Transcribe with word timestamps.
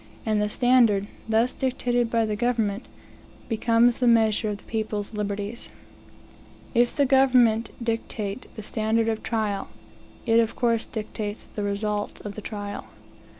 And 0.25 0.41
the 0.41 0.49
standard, 0.49 1.07
thus 1.29 1.53
dictated 1.53 2.09
by 2.09 2.25
the 2.25 2.35
government, 2.35 2.87
becomes 3.47 3.99
the 3.99 4.07
measure 4.07 4.49
of 4.49 4.57
the 4.57 4.63
people's 4.63 5.13
liberties. 5.13 5.69
If 6.73 6.95
the 6.95 7.05
government 7.05 7.69
dictate 7.83 8.47
the 8.55 8.63
standard 8.63 9.07
of 9.07 9.21
trial, 9.21 9.69
it 10.25 10.39
of 10.39 10.55
course 10.55 10.87
dictates 10.87 11.43
the 11.53 11.61
results 11.61 12.19
of 12.21 12.33
the 12.33 12.41
trial. 12.41 12.87